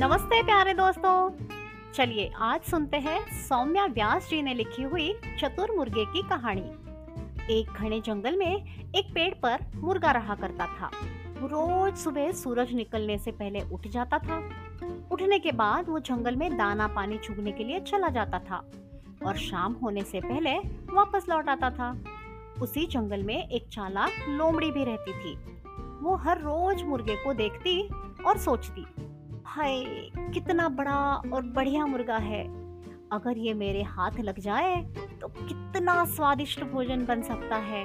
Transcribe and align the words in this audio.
नमस्ते 0.00 0.42
प्यारे 0.42 0.74
दोस्तों। 0.74 1.30
चलिए, 1.92 2.32
आज 2.36 2.60
सुनते 2.62 2.96
हैं 2.96 3.42
सौम्या 3.42 3.86
व्यास 3.86 4.28
जी 4.28 4.42
ने 4.42 4.54
लिखी 4.54 4.82
हुई 4.82 5.12
चतुर 5.40 5.76
मुर्गे 5.76 6.04
की 6.04 6.22
कहानी। 6.22 7.54
एक 7.58 7.70
घने 7.70 8.00
जंगल 8.00 8.36
में 8.36 8.64
एक 8.94 9.14
पेड़ 9.14 9.34
पर 9.34 9.58
मुर्गा 9.74 10.10
रहा 10.10 10.34
करता 10.34 10.66
था। 10.66 10.90
रोज 11.42 11.94
सुबह 11.94 12.32
सूरज 12.32 12.72
निकलने 12.72 13.18
से 13.18 13.30
पहले 13.30 13.60
उठ 13.60 13.88
जाता 13.88 14.18
था। 14.18 14.38
उठने 15.12 15.38
के 15.38 15.52
बाद 15.52 15.88
वो 15.88 15.98
जंगल 15.98 16.36
में 16.36 16.56
दाना 16.56 16.86
पानी 16.86 17.18
चुगने 17.18 17.52
के 17.52 17.64
लिए 17.64 17.80
चला 17.80 18.08
जाता 18.08 18.38
था 18.38 18.64
और 19.26 19.36
शाम 19.36 19.72
होने 19.72 20.02
से 20.02 20.20
पहले 20.20 20.58
वापस 20.94 21.26
लौट 21.28 21.48
आता 21.48 21.70
था। 21.70 22.04
उसी 22.62 22.86
जंगल 22.86 23.22
में 23.22 23.48
एक 23.48 23.68
चालाक 23.68 24.10
लोमड़ी 24.28 24.70
भी 24.70 24.84
रहती 24.84 25.12
थी। 25.12 25.36
वो 26.02 26.16
हर 26.16 26.38
रोज 26.38 26.82
मुर्गे 26.82 27.16
को 27.16 27.34
देखती 27.34 27.88
और 28.26 28.38
सोचती। 28.38 28.86
हाय 29.50 29.84
कितना 30.34 30.68
बड़ा 30.68 31.14
और 31.32 31.42
बढ़िया 31.42 31.86
मुर्गा 31.86 32.16
है। 32.16 32.42
अगर 33.12 33.38
ये 33.38 33.54
मेरे 33.54 33.82
हाथ 33.82 34.10
लग 34.20 34.38
जाए 34.38 34.76
तो 35.20 35.28
कितना 35.28 36.04
स्वादिष्ट 36.04 36.64
भोजन 36.64 37.04
बन 37.06 37.22
सकता 37.22 37.56
है। 37.56 37.84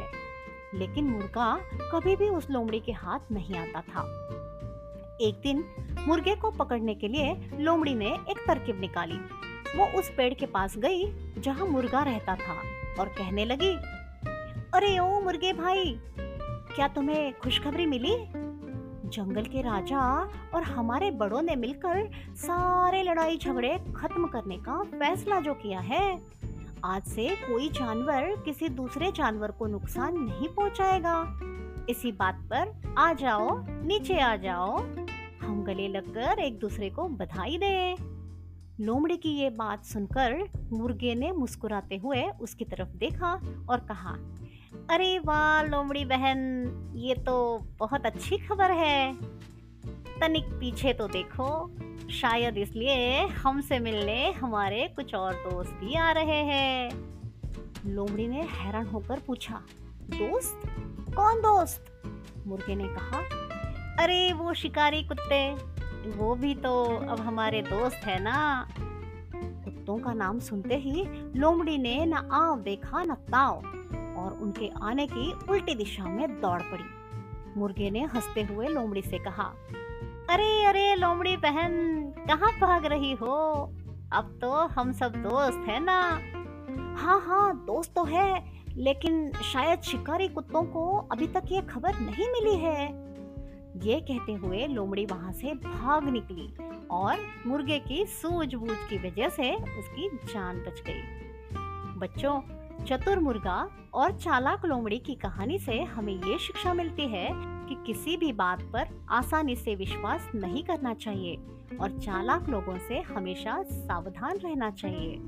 लेकिन 0.74 1.06
मुर्गा 1.06 1.60
कभी 1.92 2.16
भी 2.16 2.30
उस 2.30 2.50
लोमड़ी 2.50 2.80
के 2.80 2.92
हाथ 2.92 3.32
नहीं 3.32 3.56
आता 3.56 3.82
था। 3.82 4.02
एक 5.22 5.42
दिन 5.44 5.64
मुर्गे 6.08 6.36
को 6.36 6.52
पकड़ने 6.52 6.96
के 6.96 7.08
लिए 7.08 7.34
लोमड़ी 7.60 7.96
ने 7.96 8.14
एक 8.30 8.46
तरकीब 8.48 8.80
निकाली। 8.80 9.20
वो 9.78 10.00
उस 10.00 10.10
पेड़ 10.10 10.34
के 10.34 10.46
पास 10.46 10.78
गई, 10.78 11.12
जहाँ 11.38 11.68
मुर्गा 11.68 12.04
रहता 12.04 12.36
था, 12.36 12.62
और 13.00 13.08
कहने 13.08 13.46
लगी, 13.46 13.76
अरे 14.74 14.98
ओ 15.00 15.22
मुर्गे 15.22 15.54
भाई, 15.54 16.00
क्या 16.76 16.88
तुम्हें 16.88 17.40
खुशखबरी 17.40 17.86
मिली? 17.86 18.45
जंगल 19.10 19.44
के 19.44 19.62
राजा 19.62 20.02
और 20.56 20.64
हमारे 20.64 21.12
बड़ों 21.12 21.42
ने 21.42 21.56
मिलकर 21.56 22.12
सारे 22.36 23.04
लड़ाई 23.04 23.38
झगड़े 23.38 23.80
खत्म 23.96 24.28
करने 24.28 24.58
का 24.58 24.84
फैसला 24.84 25.40
जो 25.40 25.54
किया 25.54 25.80
है। 25.80 26.22
आज 26.86 27.04
से 27.04 27.30
कोई 27.30 27.70
जानवर 27.70 28.42
किसी 28.46 28.70
दूसरे 28.70 29.12
जानवर 29.12 29.52
को 29.52 29.68
नुकसान 29.68 30.18
नहीं 30.18 30.50
पहुंचाएगा। 30.50 31.40
इसी 31.90 32.12
बात 32.12 32.36
पर 32.54 32.96
आ 32.98 33.14
जाओ, 33.14 33.64
नीचे 33.70 34.20
आ 34.20 34.36
जाओ। 34.36 34.78
हम 35.42 35.64
गले 35.64 35.88
लगकर 35.88 36.40
एक 36.40 36.60
दूसरे 36.60 36.90
को 36.90 37.08
बधाई 37.08 37.58
दे। 37.58 37.96
लोमड़ी 38.80 39.18
की 39.18 39.30
ये 39.30 39.50
बात 39.50 39.86
सुनकर 39.86 40.50
मुर्गे 40.72 41.16
ने 41.16 41.32
मुस्कुराते 41.32 41.98
हुए 41.98 42.24
उसकी 42.42 42.66
तरफ़ 42.66 42.90
देखा 42.90 43.32
और 43.70 43.80
कहा 43.80 44.16
अरे 44.90 45.20
वाह, 45.20 45.62
लोमड़ी 45.62 46.06
बहन, 46.06 46.40
ये 46.96 47.16
तो 47.16 47.36
बहुत 47.80 48.06
अच्छी 48.06 48.38
खबर 48.38 48.72
है। 48.72 49.14
तनिक 50.20 50.46
पीछे 50.46 50.94
तो 50.94 51.08
देखो, 51.08 51.72
शायद 52.10 52.58
इसलिए 52.58 53.26
हमसे 53.26 53.80
मिलने 53.80 54.32
हमारे 54.32 54.88
कुछ 54.88 55.16
और 55.16 55.34
दोस्त 55.34 55.72
भी 55.72 55.96
आ 55.96 56.12
रहे 56.12 56.44
हैं। 56.44 56.92
लोमड़ी 57.86 58.28
ने 58.28 58.42
हैरान 58.42 58.86
होकर 58.86 59.20
पूछा, 59.20 59.62
दोस्त? 60.02 60.62
कौन 61.16 61.42
दोस्त? 61.42 61.86
मुर्गे 62.48 62.76
ने 62.76 62.88
कहा, 62.88 63.20
अरे 64.04 64.34
वो 64.34 64.54
शिकारी 64.54 65.04
कुत्ते, 65.04 65.54
वो 66.18 66.36
भी 66.36 66.56
तो 66.56 66.84
अब 66.84 67.20
हमारे 67.20 67.62
दोस्त 67.62 67.96
है 67.96 68.22
ना। 68.24 68.68
कुत्तों 69.36 69.98
का 70.00 70.14
नाम 70.14 70.40
सुनते 70.40 70.76
ही 70.76 71.06
लोमड़ी 71.36 71.78
ने 71.78 72.06
ना 72.06 72.30
आव 72.32 72.60
देखा, 72.60 73.04
ना 73.04 73.14
ताव। 73.14 73.62
और 74.18 74.34
उनके 74.34 74.72
आने 74.82 75.08
की 75.08 75.32
उल्टी 75.50 75.76
दिशा 75.76 76.04
में 76.04 76.42
दौड़ 76.42 76.62
पड़ी। 76.62 77.60
मुर्गे 77.60 77.90
ने 77.92 78.04
हँसते 78.04 78.44
हुए 78.44 78.68
लोमड़ी 78.68 79.02
से 79.02 79.18
कहा, 79.20 79.54
अरे 80.30 80.66
अरे, 80.66 80.96
लोमड़ी 80.96 81.38
बहन, 81.38 81.74
कहाँ 82.28 82.52
भाग 82.52 82.86
रही 82.86 83.12
हो? 83.14 83.36
अब 84.14 84.38
तो 84.42 84.52
हम 84.52 84.92
सब 84.92 85.12
दोस्त 85.12 85.68
है 85.68 85.80
ना? 85.84 86.02
हाँ 86.98 87.20
हाँ 87.22 87.66
दोस्त 87.66 87.94
तो 87.96 88.04
है, 88.04 88.44
लेकिन 88.78 89.32
शायद 89.32 89.82
शिकारी 89.82 90.28
कुत्तों 90.28 90.64
को 90.64 90.98
अभी 91.12 91.28
तक 91.28 91.44
ये 91.52 91.62
खबर 91.62 92.00
नहीं 92.00 92.28
मिली 92.30 92.56
है। 92.56 93.06
ये 93.84 94.00
कहते 94.02 94.34
हुए 94.34 94.68
लोमड़ी 94.68 95.06
वहाँ 95.06 95.32
से 95.34 95.54
भाग 95.54 96.10
निकली 96.10 96.54
और 96.92 97.18
मुर्गे 97.48 97.80
की 97.80 98.06
सूझबूझ 98.06 98.78
की 98.90 98.98
वजह 98.98 99.30
से 99.30 99.54
उसकी 99.56 100.10
जान 100.34 100.58
बच 100.58 100.84
गई। 100.88 101.02
बच्चों 102.00 102.40
चतुर 102.84 103.20
मुर्गा 103.20 103.70
और 103.94 104.12
चालाक 104.12 104.66
लोमड़ी 104.66 104.98
की 104.98 105.16
कहानी 105.16 105.60
से 105.60 105.82
हमें 105.84 106.14
ये 106.14 106.38
शिक्षा 106.40 106.74
मिलती 106.74 107.08
है 107.08 107.30
कि 107.70 107.76
किसी 107.86 108.18
भी 108.18 108.32
बात 108.34 108.62
पर 108.74 109.06
आसानी 109.10 109.56
से 109.56 109.76
विश्वास 109.76 110.30
नहीं 110.36 110.64
करना 110.64 110.94
चाहिए 110.94 111.38
और 111.82 112.00
चालाक 112.00 112.50
लोगों 112.50 112.78
से 112.78 113.02
हमेशा 113.02 113.64
सावधान 113.64 114.38
रहना 114.38 114.72
चाहिए। 114.72 115.22